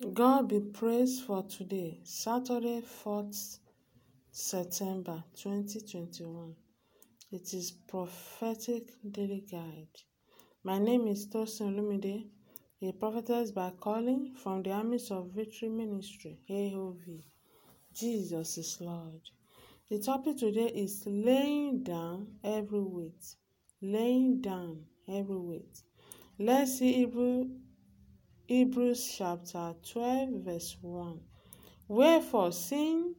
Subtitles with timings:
[0.00, 3.58] God be praised for today, Saturday, 4th
[4.30, 6.54] September 2021.
[7.32, 9.88] It is Prophetic Daily Guide.
[10.62, 12.28] My name is Tosin Olumide,
[12.80, 17.24] a prophetess by calling from the Armies of Victory Ministry, AOV.
[17.92, 19.22] Jesus is Lord.
[19.90, 23.34] The topic today is laying down every weight.
[23.82, 25.82] Laying down every weight.
[26.38, 27.48] Let's see Hebrew
[28.50, 31.20] Hebrews chapter 12, verse 1.
[31.86, 33.14] Wherefore, since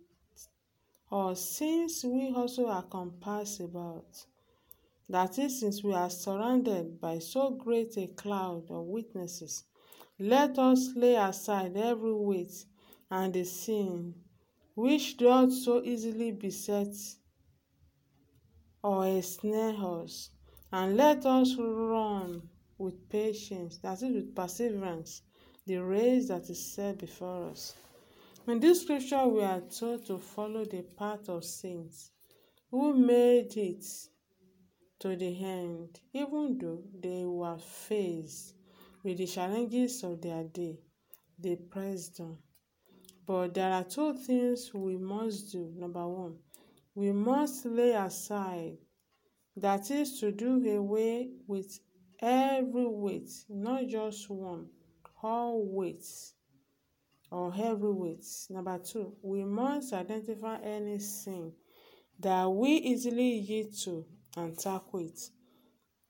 [1.11, 4.25] or since we also are compassed about,
[5.07, 9.65] that is, since we are surrounded by so great a cloud of witnesses,
[10.17, 12.65] let us lay aside every weight
[13.11, 14.15] and the sin
[14.73, 16.95] which doth so easily beset
[18.81, 20.31] or ensnare us,
[20.71, 25.21] and let us run with patience, that is, with perseverance,
[25.67, 27.75] the race that is set before us.
[28.47, 32.09] In this scripture, we are told to follow the path of saints
[32.71, 33.85] who made it
[34.99, 38.55] to the end, even though they were faced
[39.03, 40.79] with the challenges of their day.
[41.37, 42.37] They pressed on.
[43.25, 45.71] But there are two things we must do.
[45.77, 46.37] Number one,
[46.95, 48.77] we must lay aside,
[49.55, 51.79] that is, to do away with
[52.21, 54.67] every weight, not just one,
[55.21, 56.33] all weights
[57.31, 58.47] or heavy weights.
[58.49, 61.53] Number two, we must identify any sin
[62.19, 64.05] that we easily yield to
[64.37, 65.19] and tackle it.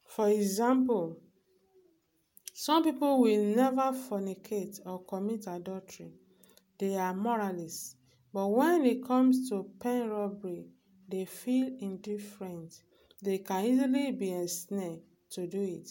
[0.07, 1.19] For example,
[2.53, 6.11] some people will never fornicate or commit adultery.
[6.77, 7.95] They are moralists.
[8.33, 10.65] But when it comes to pen robbery,
[11.09, 12.73] they feel indifferent.
[13.23, 14.99] They can easily be ensnared
[15.31, 15.89] to do it.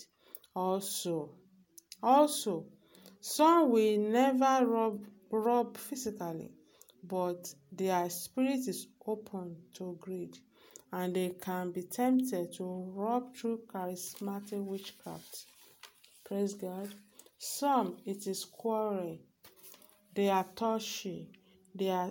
[0.54, 1.30] Also,
[2.02, 2.66] also,
[3.20, 6.52] some will never rob, rob physically,
[7.02, 10.38] but their spirit is open to greed
[10.92, 15.46] and they can be tempted to rob through charismatic witchcraft.
[16.24, 16.88] Praise God.
[17.38, 19.18] Some, it is quarrel.
[20.14, 21.30] They are touchy.
[21.74, 22.10] They are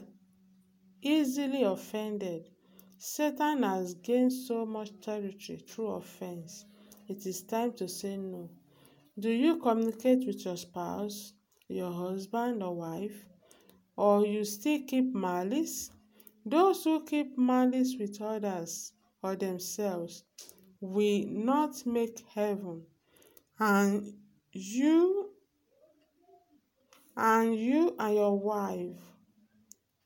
[1.02, 2.50] easily offended.
[2.98, 6.66] Satan has gained so much territory through offense.
[7.10, 8.50] It is time to say no.
[9.18, 11.34] Do you communicate with your spouse,
[11.70, 13.26] your husband or wife,
[13.96, 15.90] or you still keep malice?
[16.46, 18.92] Those who keep malice with others
[19.24, 20.26] or themselves
[20.82, 22.84] will not make heaven,
[23.58, 24.14] and
[24.52, 25.30] you
[27.16, 29.00] and you and your wife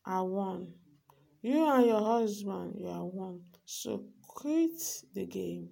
[0.05, 0.73] are one.
[1.41, 3.41] You and your husband, you are one.
[3.65, 5.69] So quit the game.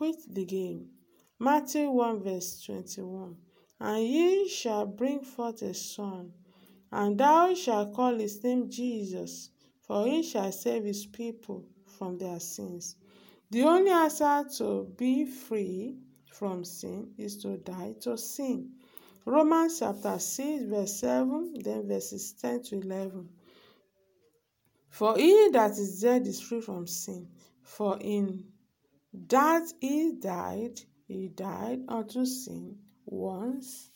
[0.00, 0.88] Quit the game.
[1.38, 3.36] Matthew 1 verse 21.
[3.80, 6.32] And ye shall bring forth a son,
[6.90, 9.50] and thou shalt call his name Jesus,
[9.82, 12.96] for he shall save his people from their sins.
[13.50, 15.98] The only answer to be free
[16.32, 18.70] from sin is to die to sin.
[19.26, 23.28] Romans chapter 6, verse 7, then verses 10 to 11.
[24.88, 27.28] For he that is dead is free from sin,
[27.60, 28.46] for in
[29.12, 33.90] that he died, he died unto sin once,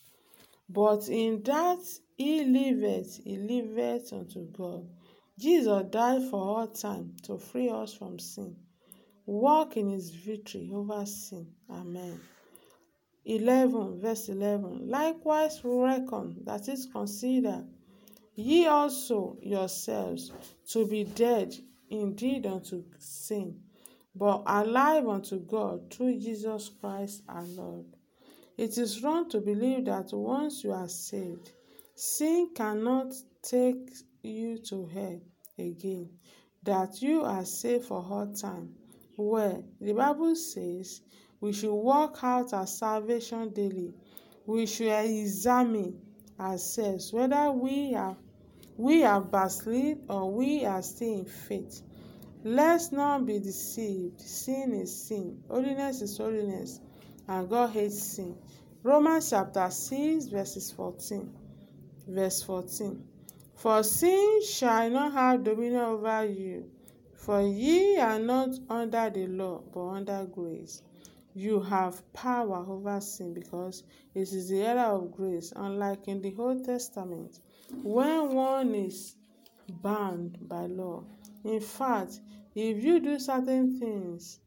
[0.69, 1.83] but in that
[2.17, 4.89] he liveth, he liveth unto God.
[5.39, 8.57] Jesus died for all time to free us from sin.
[9.27, 11.49] Walk in his victory over sin.
[11.71, 12.21] Amen.
[13.25, 17.65] 11 verse 11 Likewise reckon, that is, consider
[18.35, 20.31] ye also yourselves
[20.69, 21.55] to be dead
[21.89, 23.61] indeed unto sin,
[24.15, 27.87] but alive unto God through Jesus Christ our Lord.
[28.57, 31.51] It is wrong to believe that once you are saved,
[31.95, 33.91] sin cannot take
[34.23, 35.21] you to hell
[35.59, 36.11] again,
[36.63, 38.75] that you are saved for all time.
[39.17, 41.01] Well, the Bible says
[41.41, 43.95] we should work out our salvation daily.
[44.47, 46.01] We should examine
[46.39, 48.17] ourselves whether we have
[48.77, 51.81] we have backslid or we are still in faith.
[52.47, 54.21] Let's not be deceived.
[54.21, 55.43] Sin is sin.
[55.49, 56.79] Holiness is holiness.
[57.27, 58.37] And God hates sin.
[58.83, 61.33] Romans chapter 6, verses 14.
[62.07, 63.03] Verse 14.
[63.55, 66.71] For sin shall not have dominion over you,
[67.15, 70.83] for ye are not under the law, but under grace.
[71.33, 76.35] You have power over sin because it is the era of grace, unlike in the
[76.39, 77.39] Old Testament,
[77.83, 79.17] when one is
[79.67, 81.05] bound by law.
[81.45, 82.21] In fact,
[82.55, 84.41] if you do certain things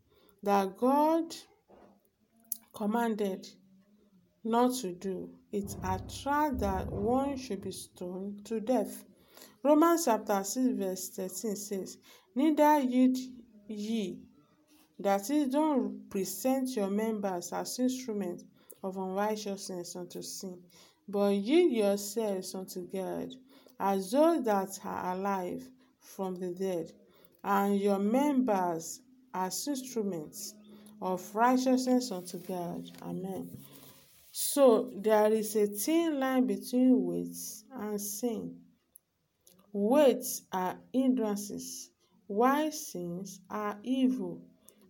[0.43, 1.35] that God
[2.73, 3.47] commanded,
[4.47, 5.29] not to do.
[5.51, 9.03] It attracts that one should be stoned to death.
[9.63, 11.97] Romans chapter 6 verse 13 says,
[12.35, 13.17] Neither yield
[13.67, 14.19] ye,
[14.99, 18.45] that is, don't present your members as instruments
[18.83, 20.59] of unrighteousness unto sin,
[21.07, 23.33] but yield yourselves unto God,
[23.79, 25.67] as those that are alive
[26.15, 26.91] from the dead,
[27.43, 29.01] and your members
[29.33, 30.55] as instruments
[31.01, 32.89] of righteousness unto God.
[33.03, 33.49] Amen.
[34.31, 38.57] So there is a thin line between weights and sin.
[39.71, 41.91] Weights are hindrances,
[42.27, 44.41] while sins are evil.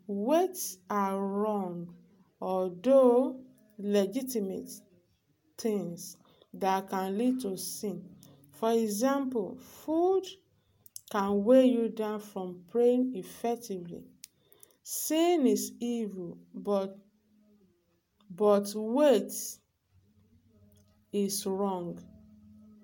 [0.05, 1.93] Weights are wrong,
[2.39, 3.39] although
[3.77, 4.71] legitimate
[5.57, 6.17] things
[6.53, 8.03] that can lead to sin.
[8.51, 10.25] For example, food
[11.09, 14.03] can weigh you down from praying effectively.
[14.83, 16.97] Sin is evil, but
[18.29, 19.31] but weight
[21.13, 21.99] is wrong,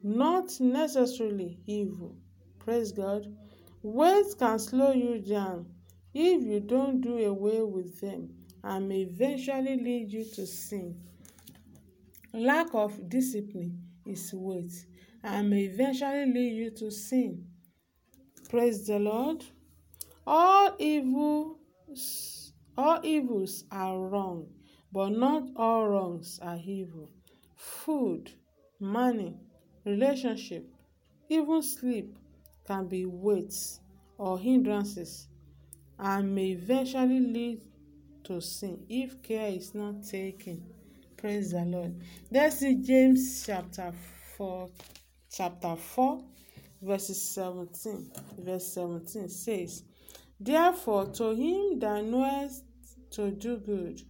[0.02, 2.16] not necessarily evil.
[2.60, 3.26] Praise God.
[3.82, 5.66] Weight can slow you down
[6.14, 8.30] if you don't do away with them
[8.64, 10.98] and may eventually lead you to sin.
[12.34, 14.86] Lack of discipline is weight
[15.24, 17.46] and may eventually lead you to sin.
[18.54, 19.44] Praise the Lord.
[20.28, 24.46] All evils, all evils are wrong,
[24.92, 27.10] but not all wrongs are evil.
[27.56, 28.30] Food,
[28.80, 29.36] money,
[29.86, 30.68] relationship,
[31.30, 32.16] even sleep
[32.68, 33.80] can be weights
[34.20, 35.30] or hindrances
[35.98, 37.64] and may eventually lead
[38.26, 40.64] to sin if care is not taken.
[41.18, 42.00] Praise the Lord.
[42.30, 43.92] Let's see James chapter
[44.38, 44.70] 4,
[45.32, 46.24] chapter 4,
[46.84, 48.12] verses 17.
[48.40, 49.84] Verse 17 says,
[50.40, 52.64] Therefore, to him that knoweth
[53.12, 54.02] to do good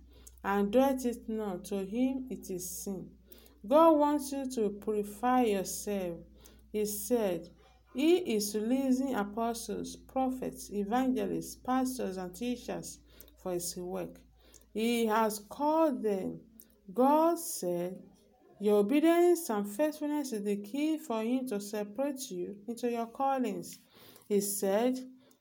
[0.44, 3.10] and doeth it not, to him it is sin.
[3.66, 6.18] God wants you to purify yourself.
[6.72, 7.50] He said,
[7.94, 13.00] He is releasing apostles, prophets, evangelists, pastors, and teachers
[13.42, 14.20] for His work.
[14.74, 16.40] He has called them.
[16.94, 18.02] God said,
[18.60, 23.80] Your obedience and faithfulness is the key for Him to separate you into your callings.
[24.30, 25.00] He said,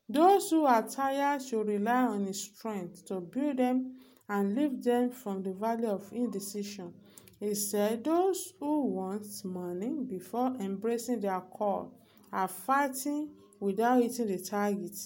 [0.09, 3.97] Those who are tired should rely on His strength to build them
[4.29, 6.95] and lift them from the valley of indecision.
[7.39, 11.93] He said, Those who want money before embracing their call
[12.33, 13.31] are fighting
[13.61, 14.97] without hitting the target.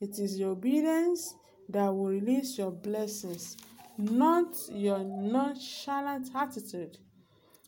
[0.00, 1.34] It is your obedience
[1.68, 3.56] that will release your blessings,
[3.96, 6.98] not your nonchalant attitude.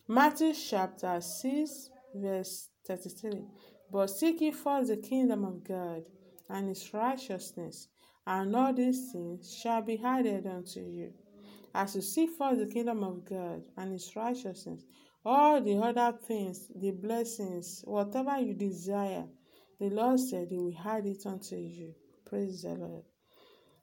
[0.07, 3.43] Matthew chapter 6, verse 33.
[3.91, 6.03] But seek ye first the kingdom of God
[6.51, 7.89] and his righteousness,
[8.27, 11.13] and all these things shall be added unto you.
[11.75, 14.83] As you seek first the kingdom of God and his righteousness,
[15.25, 19.25] all the other things, the blessings, whatever you desire,
[19.81, 21.95] the Lord said He will add it unto you.
[22.27, 23.05] Praise the Lord.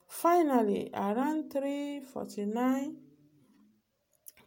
[0.08, 2.96] Finally, around 3:49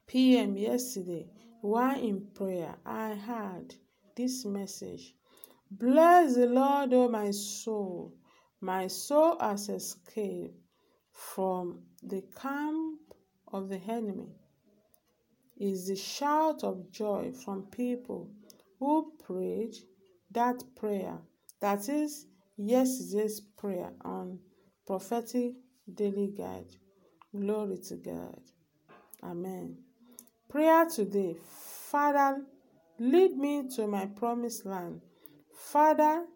[0.07, 0.57] p.m.
[0.57, 1.27] yesterday,
[1.65, 3.75] while in prayer, I heard
[4.15, 5.15] this message.
[5.71, 8.13] Bless the Lord, O my soul.
[8.61, 10.59] My soul has escaped
[11.11, 13.01] from the camp
[13.51, 14.29] of the enemy
[15.57, 18.31] is the shout of joy from people
[18.79, 19.75] who prayed
[20.33, 21.17] that prayer.
[21.63, 22.27] That is
[22.59, 24.39] yesterday's prayer on
[24.87, 25.55] prophetic
[25.95, 26.77] daily guide.
[27.35, 28.43] Glory to God.
[29.23, 29.79] Amen.
[30.55, 31.35] Prayer today.
[31.91, 32.45] Father,
[33.01, 35.01] lead me to my promised land.
[35.53, 36.27] Father,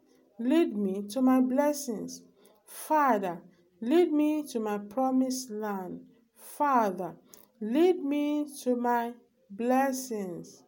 [0.40, 2.22] lead me to my blessings.
[2.66, 3.38] Father,
[3.80, 6.00] lead me to my promised land.
[6.34, 7.14] Father,
[7.60, 9.12] lead me to my
[9.50, 10.64] blessings.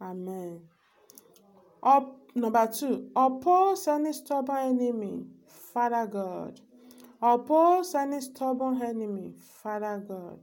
[0.00, 0.60] Amen.
[1.82, 6.60] Up, number two, oppose any stubborn enemy, Father God.
[7.20, 9.32] Oppose any stubborn enemy,
[9.64, 10.38] Father God.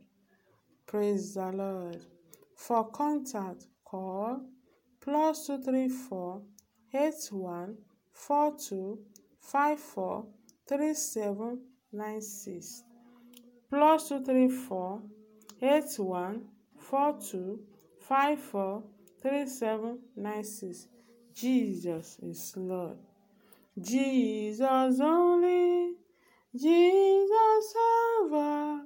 [0.90, 2.02] Praise the Lord.
[2.56, 4.42] For contact, call
[5.00, 6.42] plus two three four
[6.92, 7.78] eight one
[8.12, 8.98] four two
[9.40, 10.26] five four
[10.68, 11.60] three seven
[11.94, 12.82] nine six
[13.70, 15.04] plus two three four
[15.62, 17.60] eight one four two
[18.00, 18.82] five four
[19.22, 20.88] three seven nine six
[21.36, 22.98] Jesus is Lord.
[23.80, 25.94] Jesus only,
[26.56, 27.76] Jesus
[28.26, 28.82] ever,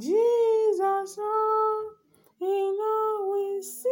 [0.00, 1.92] Jesus all
[2.40, 3.88] in all we see.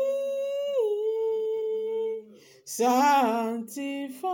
[2.64, 4.24] Sanctify